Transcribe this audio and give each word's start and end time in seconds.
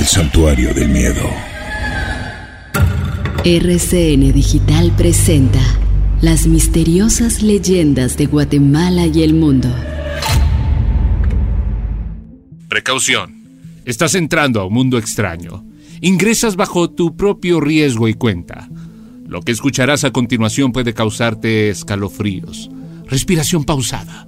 El 0.00 0.06
santuario 0.06 0.72
del 0.72 0.88
miedo. 0.88 1.28
RCN 3.44 4.32
Digital 4.32 4.94
presenta 4.96 5.60
las 6.22 6.46
misteriosas 6.46 7.42
leyendas 7.42 8.16
de 8.16 8.24
Guatemala 8.24 9.04
y 9.04 9.22
el 9.22 9.34
mundo. 9.34 9.68
Precaución. 12.66 13.44
Estás 13.84 14.14
entrando 14.14 14.62
a 14.62 14.64
un 14.64 14.72
mundo 14.72 14.96
extraño. 14.96 15.66
Ingresas 16.00 16.56
bajo 16.56 16.88
tu 16.88 17.14
propio 17.14 17.60
riesgo 17.60 18.08
y 18.08 18.14
cuenta. 18.14 18.70
Lo 19.26 19.42
que 19.42 19.52
escucharás 19.52 20.04
a 20.04 20.12
continuación 20.12 20.72
puede 20.72 20.94
causarte 20.94 21.68
escalofríos, 21.68 22.70
respiración 23.04 23.64
pausada, 23.64 24.26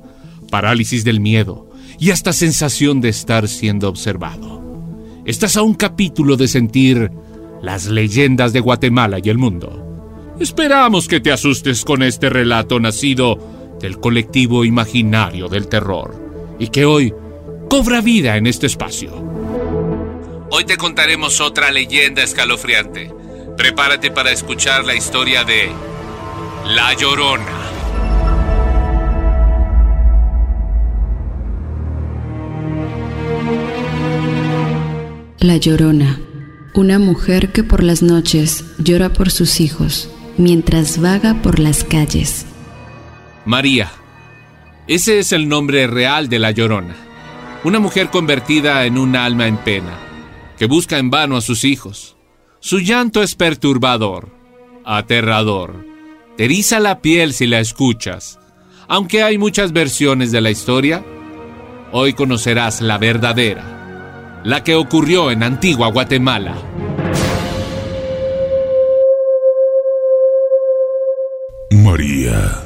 parálisis 0.50 1.02
del 1.02 1.20
miedo 1.20 1.70
y 1.98 2.10
hasta 2.10 2.34
sensación 2.34 3.00
de 3.00 3.08
estar 3.08 3.48
siendo 3.48 3.88
observado. 3.88 4.61
Estás 5.24 5.56
a 5.56 5.62
un 5.62 5.74
capítulo 5.74 6.36
de 6.36 6.48
sentir 6.48 7.12
las 7.62 7.86
leyendas 7.86 8.52
de 8.52 8.58
Guatemala 8.58 9.18
y 9.22 9.30
el 9.30 9.38
mundo. 9.38 10.34
Esperamos 10.40 11.06
que 11.06 11.20
te 11.20 11.30
asustes 11.30 11.84
con 11.84 12.02
este 12.02 12.28
relato 12.28 12.80
nacido 12.80 13.38
del 13.80 14.00
colectivo 14.00 14.64
imaginario 14.64 15.48
del 15.48 15.68
terror 15.68 16.56
y 16.58 16.68
que 16.68 16.84
hoy 16.86 17.14
cobra 17.70 18.00
vida 18.00 18.36
en 18.36 18.48
este 18.48 18.66
espacio. 18.66 19.12
Hoy 20.50 20.64
te 20.64 20.76
contaremos 20.76 21.40
otra 21.40 21.70
leyenda 21.70 22.24
escalofriante. 22.24 23.12
Prepárate 23.56 24.10
para 24.10 24.32
escuchar 24.32 24.84
la 24.84 24.96
historia 24.96 25.44
de 25.44 25.70
La 26.66 26.94
Llorona. 26.94 27.61
La 35.42 35.56
Llorona, 35.56 36.20
una 36.72 37.00
mujer 37.00 37.50
que 37.50 37.64
por 37.64 37.82
las 37.82 38.00
noches 38.00 38.64
llora 38.78 39.12
por 39.12 39.32
sus 39.32 39.58
hijos 39.58 40.08
mientras 40.38 41.00
vaga 41.00 41.42
por 41.42 41.58
las 41.58 41.82
calles. 41.82 42.46
María. 43.44 43.90
Ese 44.86 45.18
es 45.18 45.32
el 45.32 45.48
nombre 45.48 45.88
real 45.88 46.28
de 46.28 46.38
La 46.38 46.52
Llorona. 46.52 46.94
Una 47.64 47.80
mujer 47.80 48.10
convertida 48.10 48.86
en 48.86 48.96
un 48.96 49.16
alma 49.16 49.48
en 49.48 49.56
pena, 49.56 49.98
que 50.58 50.66
busca 50.66 50.98
en 50.98 51.10
vano 51.10 51.36
a 51.36 51.40
sus 51.40 51.64
hijos. 51.64 52.16
Su 52.60 52.78
llanto 52.78 53.20
es 53.20 53.34
perturbador, 53.34 54.28
aterrador. 54.84 55.84
Te 56.36 56.44
eriza 56.44 56.78
la 56.78 57.02
piel 57.02 57.32
si 57.32 57.48
la 57.48 57.58
escuchas. 57.58 58.38
Aunque 58.86 59.24
hay 59.24 59.38
muchas 59.38 59.72
versiones 59.72 60.30
de 60.30 60.40
la 60.40 60.52
historia, 60.52 61.04
hoy 61.90 62.12
conocerás 62.12 62.80
la 62.80 62.96
verdadera 62.98 63.81
la 64.44 64.64
que 64.64 64.74
ocurrió 64.74 65.30
en 65.30 65.42
Antigua 65.42 65.88
Guatemala. 65.88 66.56
María 71.70 72.62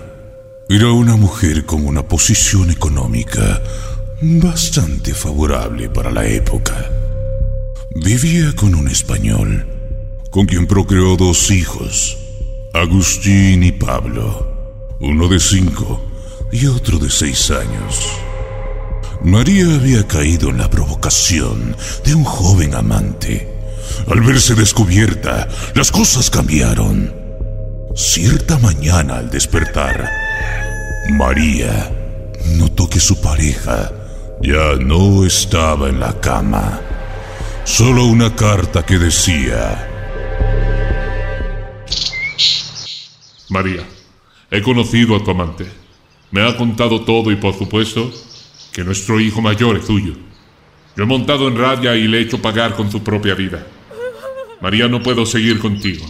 era 0.69 0.91
una 0.91 1.17
mujer 1.17 1.65
con 1.65 1.87
una 1.87 2.03
posición 2.03 2.71
económica 2.71 3.63
bastante 4.21 5.15
favorable 5.15 5.89
para 5.89 6.11
la 6.11 6.27
época. 6.27 6.91
Vivía 7.95 8.53
con 8.55 8.75
un 8.75 8.89
español, 8.89 9.67
con 10.31 10.47
quien 10.47 10.67
procreó 10.67 11.17
dos 11.17 11.51
hijos, 11.51 12.19
Agustín 12.73 13.63
y 13.63 13.73
Pablo, 13.73 14.97
uno 15.01 15.29
de 15.29 15.39
cinco 15.39 16.01
y 16.51 16.67
otro 16.67 16.99
de 16.99 17.11
seis 17.11 17.51
años. 17.51 18.26
María 19.23 19.75
había 19.75 20.07
caído 20.07 20.51
en 20.51 20.59
la 20.59 20.71
provocación 20.71 21.77
de 22.05 22.15
un 22.15 22.25
joven 22.25 22.75
amante. 22.75 23.49
Al 24.09 24.21
verse 24.21 24.55
descubierta, 24.55 25.49
las 25.75 25.91
cosas 25.91 26.31
cambiaron. 26.31 27.15
Cierta 27.95 28.59
mañana 28.59 29.17
al 29.17 29.31
despertar, 29.31 30.11
María 31.11 31.91
notó 32.57 32.89
que 32.89 33.01
su 33.01 33.21
pareja 33.21 33.91
ya 34.43 34.77
no 34.79 35.25
estaba 35.25 35.89
en 35.89 35.99
la 35.99 36.21
cama. 36.21 36.81
Solo 37.65 38.05
una 38.05 38.35
carta 38.37 38.85
que 38.85 38.99
decía... 38.99 39.93
María, 43.49 43.83
he 44.51 44.61
conocido 44.61 45.17
a 45.17 45.25
tu 45.25 45.31
amante. 45.31 45.67
Me 46.31 46.47
ha 46.47 46.57
contado 46.57 47.03
todo 47.03 47.31
y 47.31 47.37
por 47.37 47.55
supuesto 47.55 48.13
que 48.73 48.85
nuestro 48.85 49.21
hijo 49.21 49.41
mayor 49.41 49.77
es 49.77 49.87
tuyo. 49.87 50.15
Yo 50.97 51.05
he 51.05 51.07
montado 51.07 51.49
en 51.49 51.59
rabia 51.59 51.95
y 51.95 52.09
le 52.09 52.19
he 52.19 52.23
hecho 52.23 52.41
pagar 52.41 52.75
con 52.75 52.91
su 52.91 53.03
propia 53.03 53.35
vida. 53.35 53.67
María, 54.61 54.89
no 54.89 55.03
puedo 55.03 55.27
seguir 55.27 55.59
contigo. 55.59 56.07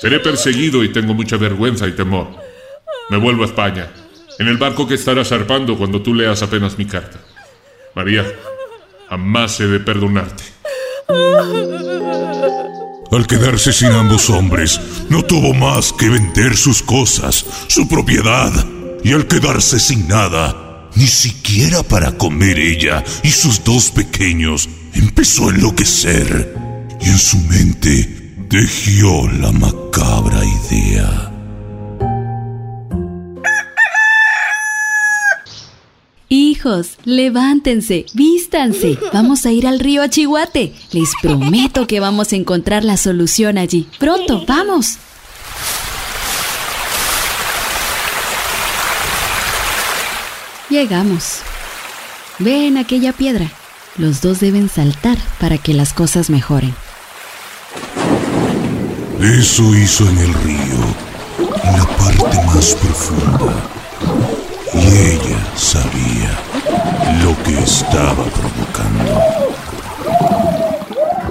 Seré 0.00 0.20
perseguido 0.20 0.84
y 0.84 0.92
tengo 0.92 1.14
mucha 1.14 1.36
vergüenza 1.36 1.86
y 1.86 1.92
temor. 1.92 2.28
Me 3.10 3.16
vuelvo 3.16 3.42
a 3.42 3.46
España, 3.46 3.90
en 4.38 4.48
el 4.48 4.58
barco 4.58 4.86
que 4.86 4.94
estará 4.94 5.24
zarpando 5.24 5.76
cuando 5.76 6.00
tú 6.00 6.14
leas 6.14 6.42
apenas 6.42 6.78
mi 6.78 6.86
carta. 6.86 7.20
María, 7.94 8.24
jamás 9.08 9.60
he 9.60 9.66
de 9.66 9.80
perdonarte. 9.80 10.44
Al 13.10 13.26
quedarse 13.26 13.72
sin 13.72 13.88
ambos 13.88 14.30
hombres, 14.30 14.80
no 15.10 15.22
tuvo 15.22 15.52
más 15.52 15.92
que 15.92 16.08
vender 16.08 16.56
sus 16.56 16.82
cosas, 16.82 17.44
su 17.66 17.86
propiedad, 17.86 18.50
y 19.04 19.12
al 19.12 19.26
quedarse 19.26 19.78
sin 19.78 20.08
nada, 20.08 20.61
ni 20.94 21.06
siquiera 21.06 21.82
para 21.82 22.16
comer 22.18 22.58
ella 22.58 23.04
y 23.22 23.30
sus 23.30 23.62
dos 23.64 23.90
pequeños, 23.90 24.68
empezó 24.94 25.48
a 25.48 25.54
enloquecer 25.54 26.54
y 27.00 27.08
en 27.08 27.18
su 27.18 27.38
mente 27.38 28.44
tejió 28.48 29.28
la 29.28 29.52
macabra 29.52 30.42
idea. 30.44 31.32
Hijos, 36.28 36.92
levántense, 37.04 38.06
vístanse. 38.14 38.98
Vamos 39.12 39.44
a 39.44 39.52
ir 39.52 39.66
al 39.66 39.78
río 39.78 40.00
Achihuate. 40.00 40.72
Les 40.92 41.10
prometo 41.20 41.86
que 41.86 42.00
vamos 42.00 42.32
a 42.32 42.36
encontrar 42.36 42.84
la 42.84 42.96
solución 42.96 43.58
allí. 43.58 43.86
Pronto, 43.98 44.42
vamos. 44.46 44.96
Llegamos. 50.72 51.42
Ven 52.38 52.78
aquella 52.78 53.12
piedra. 53.12 53.46
Los 53.98 54.22
dos 54.22 54.40
deben 54.40 54.70
saltar 54.70 55.18
para 55.38 55.58
que 55.58 55.74
las 55.74 55.92
cosas 55.92 56.30
mejoren. 56.30 56.74
Eso 59.20 59.76
hizo 59.76 60.08
en 60.08 60.16
el 60.16 60.32
río, 60.32 60.96
en 61.62 61.72
la 61.76 61.86
parte 61.98 62.42
más 62.46 62.74
profunda. 62.76 63.52
Y 64.72 64.78
ella 64.78 65.46
sabía 65.56 66.40
lo 67.22 67.36
que 67.42 67.58
estaba 67.58 68.24
provocando. 68.24 69.20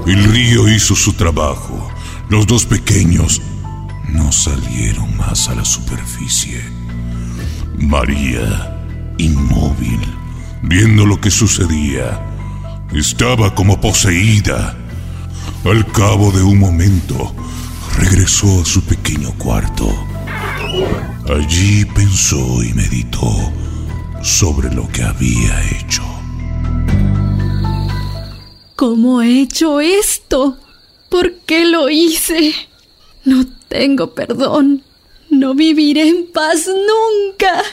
El 0.05 0.23
río 0.25 0.67
hizo 0.67 0.95
su 0.95 1.13
trabajo. 1.13 1.91
Los 2.29 2.45
dos 2.45 2.67
pequeños 2.67 3.41
no 4.07 4.31
salieron 4.31 5.17
más 5.17 5.49
a 5.49 5.55
la 5.55 5.65
superficie. 5.65 6.63
María 7.79 8.70
inmóvil, 9.21 9.99
viendo 10.63 11.05
lo 11.05 11.19
que 11.21 11.31
sucedía. 11.31 12.19
Estaba 12.93 13.55
como 13.55 13.79
poseída. 13.79 14.75
Al 15.63 15.85
cabo 15.91 16.31
de 16.31 16.43
un 16.43 16.59
momento, 16.59 17.33
regresó 17.97 18.61
a 18.61 18.65
su 18.65 18.83
pequeño 18.83 19.31
cuarto. 19.37 19.87
Allí 21.29 21.85
pensó 21.85 22.63
y 22.63 22.73
meditó 22.73 23.51
sobre 24.21 24.73
lo 24.73 24.87
que 24.89 25.03
había 25.03 25.61
hecho. 25.69 26.03
¿Cómo 28.75 29.21
he 29.21 29.41
hecho 29.41 29.79
esto? 29.79 30.57
¿Por 31.09 31.33
qué 31.45 31.65
lo 31.65 31.89
hice? 31.89 32.53
No 33.25 33.45
tengo 33.67 34.13
perdón. 34.15 34.83
No 35.29 35.53
viviré 35.53 36.07
en 36.09 36.27
paz 36.33 36.67
nunca. 36.67 37.63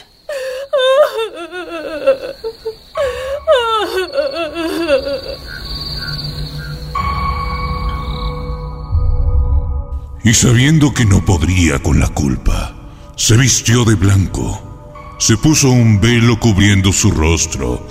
Y 10.23 10.33
sabiendo 10.33 10.93
que 10.93 11.05
no 11.05 11.25
podría 11.25 11.81
con 11.81 11.99
la 11.99 12.07
culpa, 12.09 12.75
se 13.15 13.35
vistió 13.35 13.83
de 13.83 13.95
blanco, 13.95 15.15
se 15.17 15.37
puso 15.37 15.71
un 15.71 15.99
velo 15.99 16.39
cubriendo 16.39 16.93
su 16.93 17.09
rostro. 17.09 17.87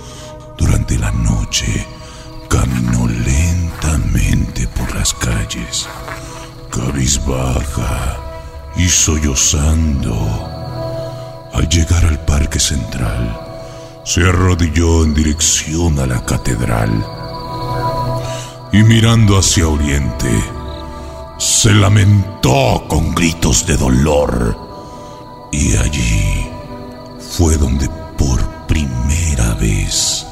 Durante 0.57 0.97
la 0.97 1.11
noche 1.11 1.85
caminó 2.47 3.07
lentamente 3.07 4.67
por 4.69 4.95
las 4.95 5.13
calles, 5.13 5.89
cabizbaja 6.71 8.17
y 8.77 8.87
sollozando. 8.87 10.58
Al 11.59 11.67
llegar 11.67 12.05
al 12.05 12.17
parque 12.21 12.57
central, 12.57 13.37
se 14.05 14.21
arrodilló 14.21 15.03
en 15.03 15.13
dirección 15.13 15.99
a 15.99 16.05
la 16.05 16.23
catedral. 16.23 17.05
y 18.71 18.81
mirando 18.83 19.37
hacia 19.37 19.67
oriente, 19.67 20.31
se 21.37 21.73
lamentó 21.73 22.85
con 22.87 23.13
gritos 23.13 23.65
de 23.65 23.75
dolor. 23.75 24.57
Y 25.51 25.75
allí 25.75 26.49
fue 27.19 27.57
donde 27.57 27.89
por 28.17 28.39
primera 28.65 29.53
vez 29.55 30.25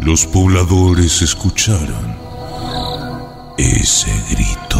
los 0.00 0.24
pobladores 0.26 1.20
escucharon 1.20 2.16
ese 3.56 4.12
grito. 4.30 4.77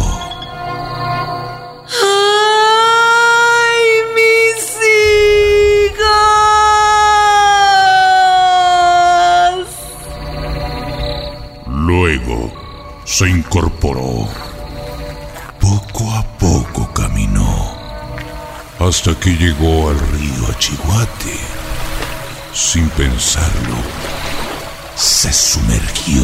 Se 13.09 13.27
incorporó. 13.27 14.27
Poco 15.59 16.11
a 16.13 16.23
poco 16.37 16.93
caminó 16.93 17.75
hasta 18.79 19.19
que 19.19 19.31
llegó 19.31 19.89
al 19.89 19.99
río 19.99 20.47
Achihuate. 20.47 21.39
Sin 22.53 22.87
pensarlo, 22.89 23.75
se 24.95 25.33
sumergió, 25.33 26.23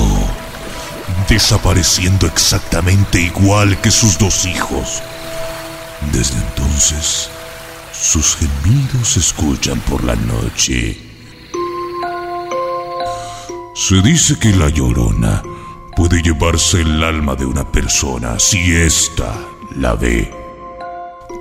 desapareciendo 1.27 2.27
exactamente 2.27 3.19
igual 3.19 3.81
que 3.81 3.89
sus 3.89 4.17
dos 4.19 4.45
hijos. 4.45 5.01
Desde 6.13 6.37
entonces, 6.37 7.29
sus 7.99 8.37
gemidos 8.37 9.09
se 9.09 9.19
escuchan 9.21 9.79
por 9.81 10.03
la 10.03 10.15
noche. 10.15 11.01
Se 13.73 14.01
dice 14.01 14.37
que 14.39 14.55
la 14.55 14.69
llorona 14.69 15.41
puede 15.95 16.21
llevarse 16.21 16.81
el 16.81 17.03
alma 17.03 17.35
de 17.35 17.45
una 17.45 17.63
persona 17.71 18.37
si 18.39 18.75
ésta 18.75 19.33
la 19.75 19.95
ve. 19.95 20.31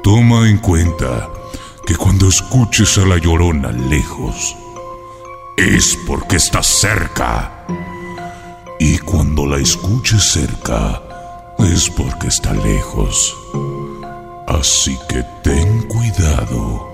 Toma 0.02 0.48
en 0.48 0.58
cuenta 0.58 1.28
que 1.86 1.96
cuando 1.96 2.28
escuches 2.28 2.98
a 2.98 3.06
la 3.06 3.18
llorona 3.18 3.72
lejos, 3.72 4.56
es 5.56 5.98
porque 6.06 6.36
está 6.36 6.62
cerca. 6.62 7.66
Y 8.78 8.98
cuando 8.98 9.46
la 9.46 9.58
escuches 9.58 10.22
cerca, 10.32 11.02
es 11.58 11.90
porque 11.90 12.28
está 12.28 12.52
lejos. 12.52 13.36
Así 14.46 14.98
que 15.08 15.24
ten 15.42 15.82
cuidado 15.88 16.92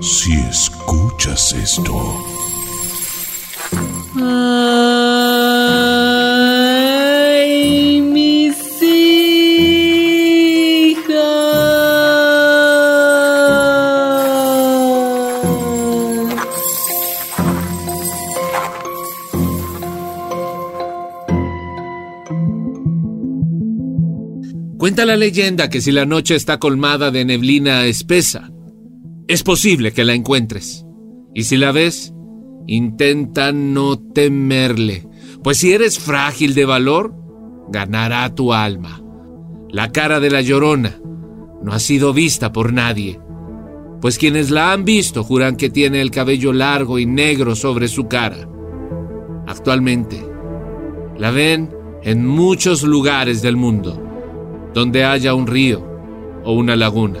si 0.00 0.32
escuchas 0.32 1.52
esto. 1.52 2.16
Cuenta 24.82 25.06
la 25.06 25.14
leyenda 25.14 25.70
que 25.70 25.80
si 25.80 25.92
la 25.92 26.06
noche 26.06 26.34
está 26.34 26.58
colmada 26.58 27.12
de 27.12 27.24
neblina 27.24 27.84
espesa, 27.84 28.50
es 29.28 29.44
posible 29.44 29.92
que 29.92 30.04
la 30.04 30.12
encuentres. 30.12 30.84
Y 31.32 31.44
si 31.44 31.56
la 31.56 31.70
ves, 31.70 32.12
intenta 32.66 33.52
no 33.52 33.96
temerle, 33.96 35.06
pues 35.44 35.58
si 35.58 35.72
eres 35.72 36.00
frágil 36.00 36.54
de 36.54 36.64
valor, 36.64 37.14
ganará 37.68 38.34
tu 38.34 38.52
alma. 38.52 39.00
La 39.70 39.92
cara 39.92 40.18
de 40.18 40.30
la 40.30 40.40
llorona 40.40 41.00
no 41.62 41.72
ha 41.72 41.78
sido 41.78 42.12
vista 42.12 42.52
por 42.52 42.72
nadie, 42.72 43.20
pues 44.00 44.18
quienes 44.18 44.50
la 44.50 44.72
han 44.72 44.84
visto 44.84 45.22
juran 45.22 45.54
que 45.54 45.70
tiene 45.70 46.00
el 46.00 46.10
cabello 46.10 46.52
largo 46.52 46.98
y 46.98 47.06
negro 47.06 47.54
sobre 47.54 47.86
su 47.86 48.08
cara. 48.08 48.48
Actualmente, 49.46 50.20
la 51.16 51.30
ven 51.30 51.70
en 52.02 52.26
muchos 52.26 52.82
lugares 52.82 53.42
del 53.42 53.56
mundo 53.56 54.08
donde 54.74 55.04
haya 55.04 55.34
un 55.34 55.46
río 55.46 55.82
o 56.44 56.52
una 56.52 56.76
laguna. 56.76 57.20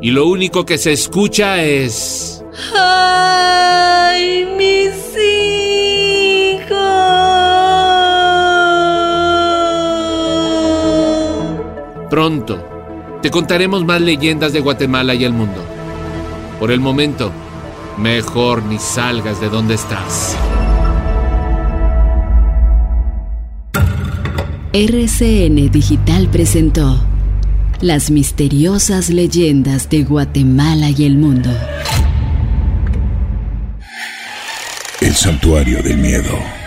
Y 0.00 0.10
lo 0.10 0.26
único 0.26 0.64
que 0.64 0.78
se 0.78 0.92
escucha 0.92 1.62
es... 1.62 2.44
¡Ay, 2.76 4.46
mis 4.56 4.94
hijos! 6.54 6.78
Pronto, 12.10 12.64
te 13.22 13.30
contaremos 13.30 13.84
más 13.84 14.00
leyendas 14.00 14.52
de 14.52 14.60
Guatemala 14.60 15.14
y 15.14 15.24
el 15.24 15.32
mundo. 15.32 15.64
Por 16.60 16.70
el 16.70 16.80
momento, 16.80 17.32
mejor 17.96 18.62
ni 18.62 18.78
salgas 18.78 19.40
de 19.40 19.48
donde 19.48 19.74
estás. 19.74 20.36
RCN 24.70 25.70
Digital 25.70 26.28
presentó 26.28 27.02
Las 27.80 28.10
misteriosas 28.10 29.08
leyendas 29.08 29.88
de 29.88 30.04
Guatemala 30.04 30.90
y 30.90 31.06
el 31.06 31.16
mundo. 31.16 31.48
El 35.00 35.14
santuario 35.14 35.82
del 35.82 35.96
miedo. 35.96 36.57